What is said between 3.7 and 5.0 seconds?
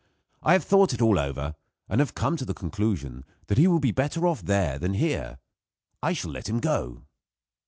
be better off there than